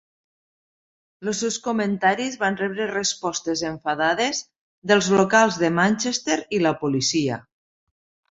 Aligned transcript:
Els 1.31 1.41
seus 1.43 1.57
comentaris 1.65 2.37
van 2.43 2.55
rebre 2.61 2.87
respostes 2.93 3.61
enfadades 3.69 4.41
dels 4.93 5.09
locals 5.19 5.61
de 5.65 5.71
Manchester 5.81 6.39
i 6.59 6.65
la 6.67 6.73
policia. 6.83 7.37